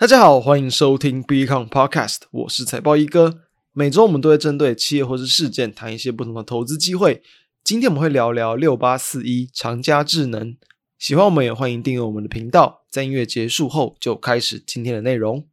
[0.00, 3.40] 大家好，欢迎收听 b e c o n Podcast，我是财报一哥。
[3.72, 7.20] 每周我们都会针对企业或是事件谈一些不同的投资机会。
[7.64, 10.56] 今天我们会聊聊六八四一长加智能。
[11.00, 12.84] 喜欢我们也欢迎订阅我们的频道。
[12.88, 15.48] 在音乐结束后，就开始今天的内容。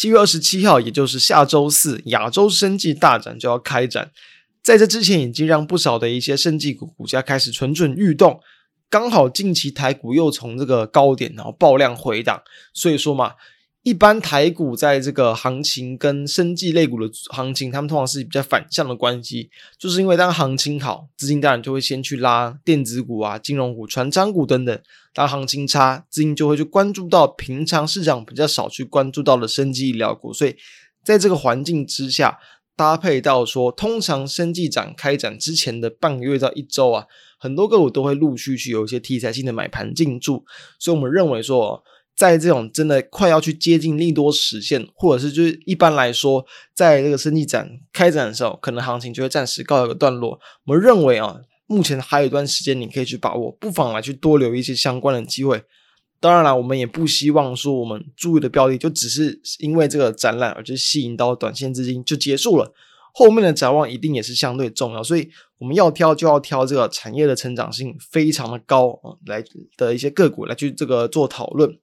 [0.00, 4.10] 七月二十七号，也就是下周四，亚洲生技大展就要开展。
[4.62, 8.40] 在这之前，已经让不少的一些生技股股价开始蠢蠢欲动。
[8.88, 13.32] 刚好近期台股又从这个高点，然后爆量回档，所以说嘛。
[13.82, 19.48] 一般台股在这个行情跟生技类股的行情，他们通常是比较反向的关系，
[19.78, 24.76] 就是因为当行情好，资金当然就会先去拉电子股啊、金融股、传产股等等；
[25.14, 30.30] 当行情差，资金就会去关注到平常市场比较少去关注到的生技医疗股。
[30.30, 30.54] 所以
[31.02, 32.38] 在这个环境之下，
[32.76, 37.06] 搭配到说，通常生技展开展之前的半个月到一周啊，
[37.38, 40.44] 很多个股都会陆续去有一些题材性的买盘进驻，
[40.78, 41.82] 所以我们认为说。
[42.20, 50.38] 在这种真的快要去接近利多实现，或者是就是一般来说，在这个生技展开展的时候，可能行情就会暂时告一个段落。
[50.66, 55.62] 我们认为啊，目前还有一段时间你可以去把握，不妨来去多留一些相关的机会。
[56.20, 62.74] 当然了，我们也不希望说我们注意的标的就只是因为这个展览而去吸引到短线资金就结束了。
[63.12, 69.44] 后面的展望一定也是相对重要，所以我们要挑就要挑这个产业的成长性非常的高啊，来
[69.76, 71.76] 的一些个股来去这个做讨论。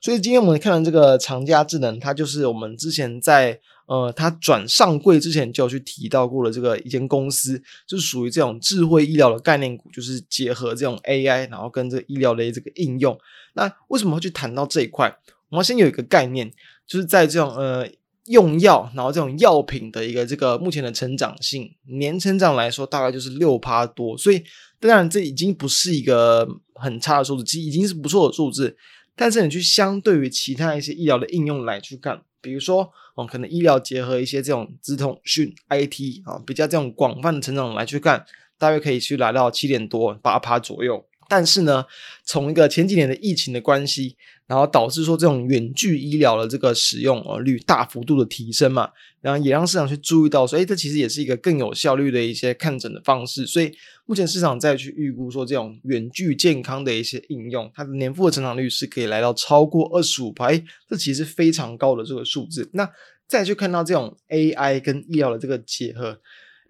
[0.00, 13.16] 所以今天我们看的这个长佳智能，它就是我们之前在呃它转上柜之前就有去提到过的这个一间公司，就是属于这种智慧医疗的概念股，就是结合这种 AI，然后跟这个医疗的这个应用。
[13.54, 15.16] 那为什么会去谈到这一块？
[15.50, 16.52] 我们先有一个概念，
[16.86, 17.88] 就是在这种呃。
[18.26, 24.42] 用药，然后这种药品的一个这个目前的成长性，年成长来说大概就是六趴多，所以
[24.78, 28.76] 当然这已经不是一个很差的数字，其实已经是不错的数字。
[29.14, 38.24] 但是你去相对于其他一些医疗的应用来去看，比如说哦，可能医疗结合一些这种资通讯 IT 啊，比较这种广泛的成长来去看，
[38.56, 41.04] 大约可以去来到七点多八趴左右。
[41.34, 41.86] 但是呢，
[42.26, 44.14] 从一个前几年的疫情的关系，
[44.46, 48.90] 然后导致说这种远距医疗的这个使用率大幅度的提升嘛，
[49.22, 53.46] 然后也让市场去注意到说，哎，这其实也是一个更有效率的一些看诊的方式。
[53.46, 53.72] 所以
[54.04, 62.68] 目前市场再去预估说，这种远距健康的一些应用，它的年复合成长率是可以来到超过二十五%，这其实是非常高的这个数字。
[62.74, 62.86] 那
[63.26, 66.20] 再去看到这种 AI 跟医疗的这个结合。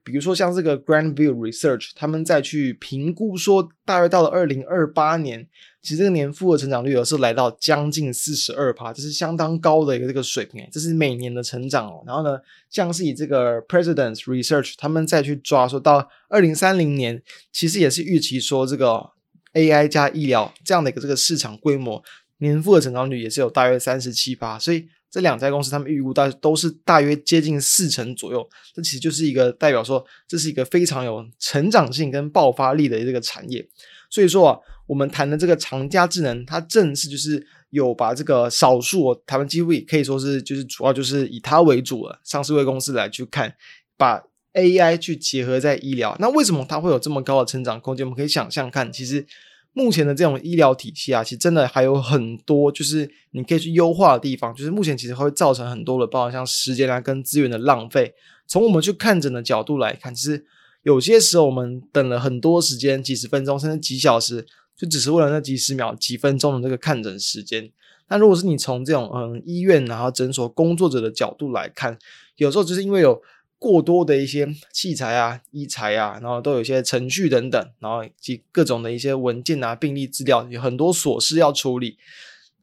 [0.04, 5.46] 比如说像这个 Grand View Research，他们再去评估说，大约到了二零二八年，
[5.80, 12.02] 其实这个年复合成长率有时候来到将近四十二趴，这是相当高的一个这个水平，这是每年的成长哦。
[12.06, 19.10] 然后呢，像是以这个 Presidents Research，他们再去抓说到二零三零年，其实也是预期说这个
[19.54, 22.02] AI 加医疗这样的一个这个市场规模，
[22.38, 24.88] 年复合成长率也是有大约三十七趴，所以。
[25.12, 33.68] 这两家公司，他们预估大都是大约接近四成左右，这其实就是一个代表说，这是一个非常有成长性跟爆发力的这个产业。
[34.08, 43.54] 所以说啊，我们谈的这个长家智能，它正是就是有把这个少数台湾几乎也可以说是就是主要就是以它为主了上市柜公司来去看，
[43.98, 44.24] 把
[44.54, 46.16] AI 去结合在医疗。
[46.18, 48.06] 那为什么它会有这么高的成长空间？
[48.06, 49.26] 我们可以想象看，其实。
[49.75, 54.55] 目前的这种医疗体系啊，其实真的还有很多，就是你可以去优化的地方。
[54.55, 58.15] 就是目前其实会造成很多的，包括像时间啊跟资源的浪费。
[58.47, 60.44] 从我们去看诊的角度来看，其实
[60.83, 64.47] 有些时候我们等了很多时间，几十分钟甚至几小时，
[64.77, 67.71] 就只是为了那几十秒、几分钟的这个看诊时间。
[68.09, 71.99] 那如果是你从这种嗯医院然后诊所工作者的角度来看，
[72.37, 73.22] 有时候就是因为有。
[73.62, 81.96] 过多的一些器材啊、医材啊，然后都有一些程序等等，然后及各种的一些文件啊、病历资料，有很多琐事要处理。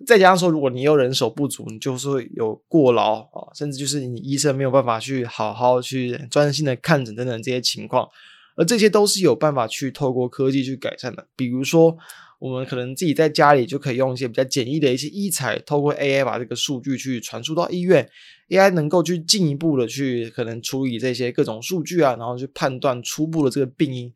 [0.06, 8.10] 再加上说，如果你又人手不足，你就是会有过劳啊，甚至就是你医生没有办法去好好去专心的看诊等等这些情况，
[8.58, 11.98] 而这些都是有办法去透过科技去改善的，比如说。
[12.40, 18.10] 我们可能自己在家里就可以用一些比较简易的一些医材，透过 AI 把这个数据去传输到医院
[18.48, 24.14] ，AI 能够去进一步的去可能处理这些各种数据啊，然后去判断初步的这个病因，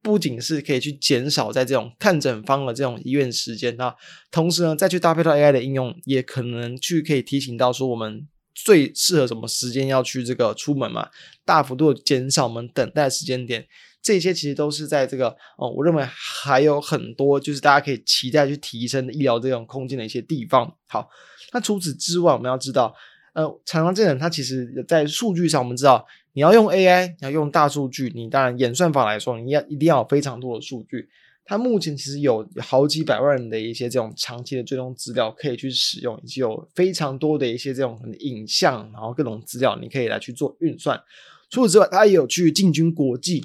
[0.00, 3.94] 不仅是可以去减少在这种看诊方的这种医院时间，那
[4.30, 11.10] 同时呢，再去搭配到 AI 的应用，也可能去可以提醒到说我们最适合什么时间要去这个出门嘛，
[11.44, 13.66] 大幅度减少我们等待时间点。
[14.06, 20.72] 这些其实都是在这个哦，我认为还有很多就是大家可以期待去提升医疗这种空间的一些地方。
[20.86, 21.10] 好，
[21.52, 22.94] 那除此之外，我们要知道
[23.32, 31.08] 呃，长江智能它其实在数据上，我们知道你要用 AI，你要用大数据，你当然演算法来说，你要一定要有非常多的数据。
[31.44, 41.00] 它目前其实有好几百万人的一些这种长期的追踪资料可以去使用，以及有非常多的一些这种影像，然后各种资料你可以来去做运算。
[41.50, 43.44] 除此之外，它也有去进军国际。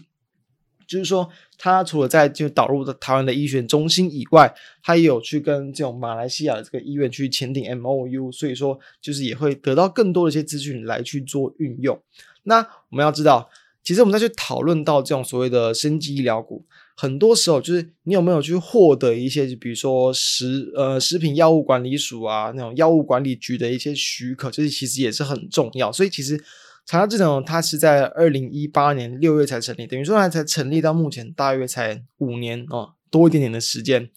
[0.92, 4.54] 就是说，他除了在就导入的台湾的医学中心以外，
[4.84, 11.98] 他也有去跟这种马来西亚的这个医院去签订 MOU，所以说就是也会得到更多的一些资讯来去做运用。
[12.44, 12.60] 那
[12.90, 13.50] 我们要知道，
[13.82, 16.66] 其实我们再去讨论到这种所谓的生技医疗股，
[16.98, 25.90] 很多时候就是你有没有去获得一些，比如说食呃食品药物管理署啊那种药物管理局的一些许可，这些其实也是很重要。
[25.90, 26.44] 所以其实。
[26.86, 34.10] 长江智能它是在二零一八年六月才成立，等于说它才成立到目前大约才五年哦，多一点点的时间，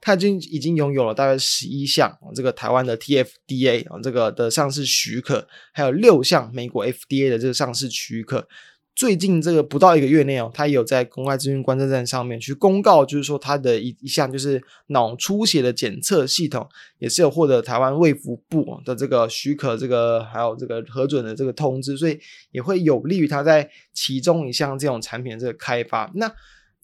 [0.00, 8.48] 它已经已经拥有了大约十一项这个台湾的 TFDA 啊这个的上市许可，还有六项美国 FDA 的这个上市许可。
[8.96, 16.66] 最近这个不到一个月内哦，他也有在公开资讯观测站上面去公告，就是说他的一一项就是脑出血的检测系统，
[16.98, 22.18] 也是有获得台湾卫福部的这个许可，这个还有这个核准的这个通知，所以
[22.52, 26.10] 也会有利于他在其中一项这种产品的这个开发。
[26.14, 26.32] 那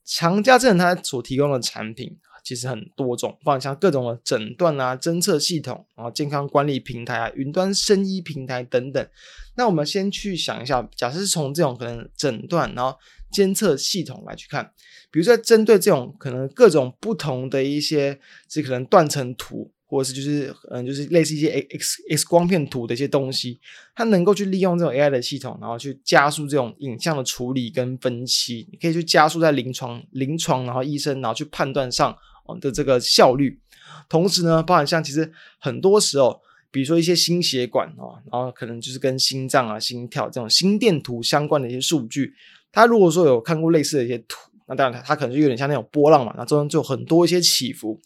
[0.04, 2.18] 长江智能他所提供的产品。
[2.42, 9.06] 其实很多种，包括像各种的诊断啊、侦测系统，然后健康管理平台啊、云端生医平台等等。
[9.54, 12.98] 那我们先去想一下，假设是从这种可能诊断，然后
[13.30, 14.72] 监测系统来去看，
[15.10, 18.18] 比如说针对这种可能各种不同的一些，
[18.48, 23.60] 这可能断层图，或者是就是嗯，就是类似一些 X X 光片图的一些东西，
[23.94, 32.16] 它能够去利用这种 AI 的系统，然后去加速这种影像的处理跟分析，你可以去加速在临床临床，然后医生然后去判断上。
[32.44, 33.60] 哦的这个效率，
[34.08, 36.40] 同时呢，包含像其实很多时候，
[36.70, 42.34] 比如说一些心血管啊，然后可能就是跟心脏啊、心跳这种心电图相关的一些数据，
[42.72, 48.00] 它如果说有看过类似的一些图，那当然它可能就有点像那种波浪嘛，那中间就有很多一些起伏，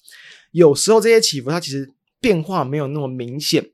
[0.52, 3.64] 有时候这些起伏它其实变化没有那么明显，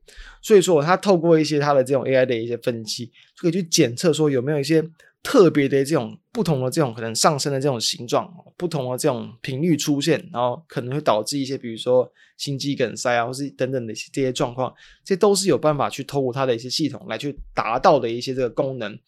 [0.41, 4.83] 所以说它透过一些它的这种 AI 的一些分析，就可以去检测说有没有一些。
[5.23, 14.71] 特别的这种不同的这种可能上升的这种形状，不同的这种频率出现，然后可能会导致一些，比如说心肌梗塞啊，或是等等的这些状况，
[15.03, 18.99] 这都是有办法去透过它的一些系统来去达到的一些这个功能。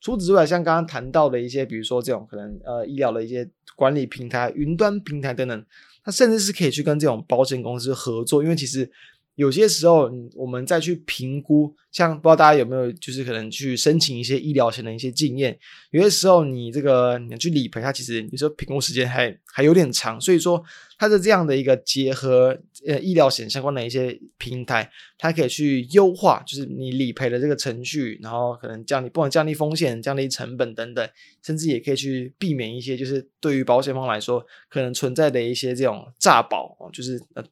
[0.00, 5.66] 除此之外，像刚刚谈到的一些，比如说这种可能呃医疗的一些管理平台、云端平台等等，
[6.04, 8.90] 它甚至是可以去跟这种保险公司合作，因为其实。
[9.36, 15.56] 有些时候，我们再去评估，像不知道大家有没有，就是可能去申请一些医疗险的一些经验。
[15.90, 20.18] 有些时候，你这个你去理赔，它其实有时候评估时间还还有点长。
[20.18, 20.62] 所以说，
[20.98, 31.06] 它的这样的一个结合呃医疗险相关的一些平台，它可以去优化，就是你理赔的这个程序，然后可能降低不管降低风险、降低成本等等，
[31.44, 37.44] 甚至也可以去避免一些就是对于保险方来说可能存在的一些这种诈保，就是呃。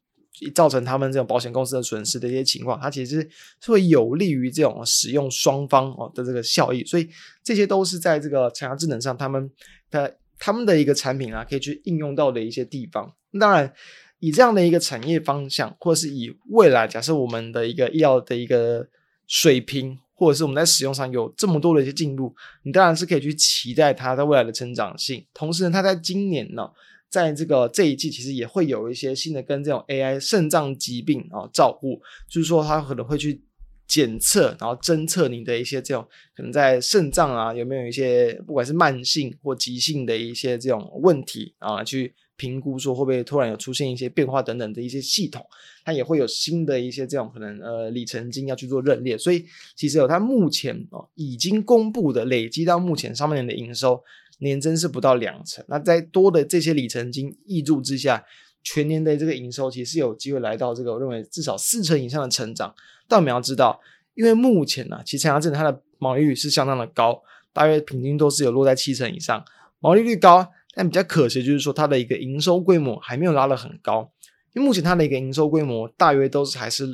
[0.53, 3.21] 造成他们这种保险公司的损失的一些情况，它其实
[3.61, 7.07] 是会有利于这种使用双方哦的这个效益，所以
[7.43, 9.49] 这些都是在这个产业智能上，他们
[9.89, 13.13] 的他们的一个产品啊，可以去应用到的一些地方。
[13.39, 13.71] 当然，
[14.19, 18.85] 以这样的一个产业方向，或是以未来假设我们的一个医疗的一个
[19.27, 25.25] 水平，或者是我们在使用上有这么多的一些进步，你当然是可以去期待它在未来的成长性。
[25.33, 26.69] 同时呢，它在今年呢。
[27.15, 33.41] 在这个这一季，其实也会有一些新的跟这种 AI 肾脏疾病啊照顾，就是说它可能会去
[33.87, 36.05] 检测，然后侦测你的一些这种
[36.35, 45.41] 可能在肾脏啊有没有一些不管是慢性或急性的一些这种问题啊，去评估说会不会突然有出现一些变化等等的一些系统，
[45.85, 54.03] 它也会有新的一些这种可能呃里程金要去做认列，所以其实有它目前哦已经公布的累积到目前上半年的营收。
[54.39, 58.23] 年增是不到两成，那在多的这些里程金挹注之下，
[58.61, 62.75] 全年的这个营收其实有机会来到这个我认为至少四成以上的成长。
[63.07, 63.79] 但我们要知道，
[64.13, 67.23] 因为目前呢、啊，其实长江智能它的毛利率是相当的高，
[67.53, 69.45] 大约平均都是有落在七成以上，
[69.79, 74.11] 毛利率高，但比较可惜就是说它的一个营收规模还没有拉得很高，
[74.53, 76.85] 因为目前它的一个营收规模大约都是还是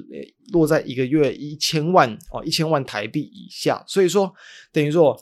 [0.52, 4.32] 落在一个月一千万哦，一千万台币以下，所以说
[4.72, 5.20] 等于说。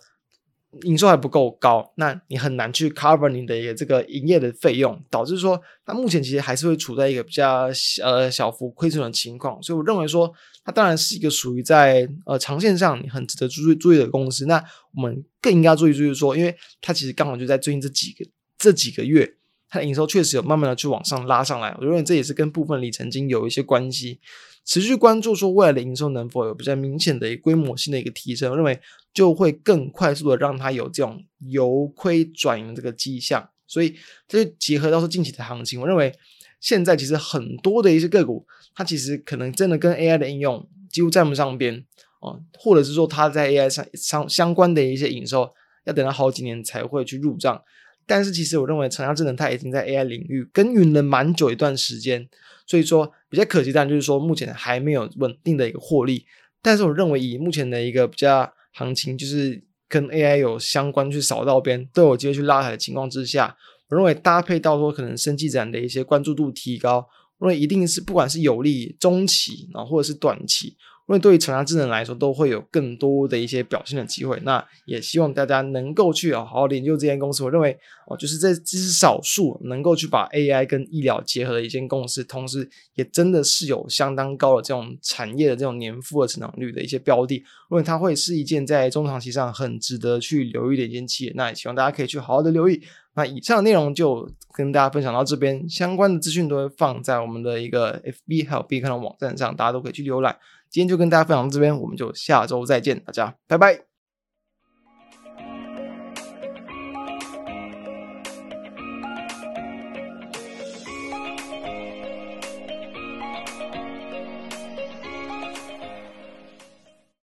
[0.84, 7.70] 营收还不够高，那你很难去 cover 你的一个这个营业的费用，导致说它目前其实还是会处在一个比较
[8.04, 9.62] 呃小幅亏损的情况。
[9.64, 10.32] 所以我认为说
[10.64, 14.46] 它当然是一个属于在呃长线上你很值得注意注意的公司。
[14.46, 14.64] 那
[14.96, 18.24] 我们更应该注意注意说，因为它其实刚好就在最近这几个
[18.58, 19.36] 这几个月，
[19.70, 21.76] 它的营收确实有慢慢的去往上拉上来。
[21.80, 24.20] 我认为这也是跟部分里程金有一些关系。
[24.66, 28.80] 持续关注说未来的营收能否有比较明显的规模性的一个提升，我认为
[29.14, 33.50] 就会更快速的让它有这种由亏转盈这个迹象。
[33.66, 33.96] 所以
[34.28, 36.14] 这就结合到说近期的行情，我认为
[36.60, 41.86] 现在其实很多的一些个股，它其实可能真的跟 AI 的应用几乎沾不上边
[42.22, 45.52] 哦，或者是说它在 AI 上相相关的一些营收
[45.86, 47.62] 要等到好几年才会去入账。
[48.10, 52.28] 但是其实我认为长佳智能它已经在 AI 领域耕耘了蛮久一段时间，
[52.66, 56.26] 所以说比较可惜，但就是说目前还没有稳定的一个获利。
[56.62, 59.64] 但是我认为以目前的一个比较行情，就是。
[59.92, 63.58] 跟 AI 有相关去扫到边都有机会去拉抬的情况之下，
[63.90, 66.98] 我认为搭配到说可能生技展的一些关注度提高，
[67.40, 70.78] 我认为一定是不管是有利中期啊，或者是短期。
[71.10, 74.40] 因为对于成长智能来说，都会有更多的一些表现的机会。
[74.44, 77.44] 那也希望大家能够去好好研究这间公司。
[77.44, 77.76] 我认为
[78.06, 87.38] 哦，就是这只是少数能够去把 AI 跟医疗结合的一间公司，同时也真的是有相当高的这种产业的这种年复合成长率的一些标的。
[87.72, 91.34] 因为它会是一件在中长期上很值得去留意的一间企业。
[91.36, 92.80] 那也希望大家可以去好好的留意。
[93.20, 100.38] 那以上的内容就跟大家分享到这边，相关的资讯都会放在我们的一个 FB 还有 B 站的网站上，大家都可以去浏览。
[100.70, 103.89] 今天就跟大家分享到这边，我们就下周再见，大家拜拜。